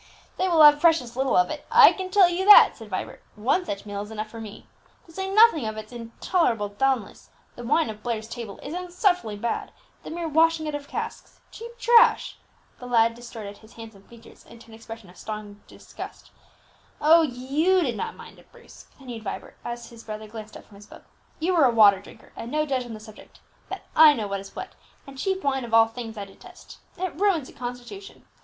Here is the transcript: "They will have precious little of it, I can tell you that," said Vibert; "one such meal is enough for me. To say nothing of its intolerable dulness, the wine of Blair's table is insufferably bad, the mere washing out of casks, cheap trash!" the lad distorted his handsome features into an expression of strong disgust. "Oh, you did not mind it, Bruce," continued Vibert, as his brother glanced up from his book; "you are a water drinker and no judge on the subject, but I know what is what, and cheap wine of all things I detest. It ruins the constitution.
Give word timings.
"They 0.37 0.47
will 0.47 0.63
have 0.63 0.79
precious 0.81 1.15
little 1.15 1.37
of 1.37 1.51
it, 1.51 1.63
I 1.69 1.91
can 1.93 2.09
tell 2.09 2.27
you 2.27 2.43
that," 2.45 2.75
said 2.75 2.89
Vibert; 2.89 3.21
"one 3.35 3.63
such 3.65 3.85
meal 3.85 4.01
is 4.01 4.09
enough 4.09 4.31
for 4.31 4.41
me. 4.41 4.65
To 5.05 5.11
say 5.11 5.29
nothing 5.29 5.67
of 5.67 5.77
its 5.77 5.91
intolerable 5.93 6.69
dulness, 6.69 7.29
the 7.55 7.63
wine 7.63 7.87
of 7.87 8.01
Blair's 8.01 8.27
table 8.27 8.59
is 8.63 8.73
insufferably 8.73 9.35
bad, 9.35 9.71
the 10.01 10.09
mere 10.09 10.27
washing 10.27 10.67
out 10.67 10.73
of 10.73 10.87
casks, 10.87 11.39
cheap 11.51 11.77
trash!" 11.77 12.39
the 12.79 12.87
lad 12.87 13.13
distorted 13.13 13.59
his 13.59 13.73
handsome 13.73 14.01
features 14.01 14.43
into 14.43 14.69
an 14.69 14.73
expression 14.73 15.07
of 15.07 15.17
strong 15.17 15.61
disgust. 15.67 16.31
"Oh, 16.99 17.21
you 17.21 17.81
did 17.83 17.95
not 17.95 18.15
mind 18.15 18.39
it, 18.39 18.51
Bruce," 18.51 18.87
continued 18.97 19.21
Vibert, 19.21 19.55
as 19.63 19.91
his 19.91 20.03
brother 20.03 20.27
glanced 20.27 20.57
up 20.57 20.65
from 20.65 20.77
his 20.77 20.87
book; 20.87 21.03
"you 21.39 21.55
are 21.55 21.65
a 21.69 21.69
water 21.69 21.99
drinker 21.99 22.31
and 22.35 22.49
no 22.51 22.65
judge 22.65 22.85
on 22.87 22.95
the 22.95 22.99
subject, 22.99 23.39
but 23.69 23.83
I 23.95 24.15
know 24.15 24.25
what 24.27 24.39
is 24.39 24.55
what, 24.55 24.73
and 25.05 25.15
cheap 25.19 25.43
wine 25.43 25.63
of 25.63 25.75
all 25.75 25.85
things 25.85 26.17
I 26.17 26.25
detest. 26.25 26.79
It 26.97 27.15
ruins 27.19 27.49
the 27.49 27.53
constitution. 27.53 28.25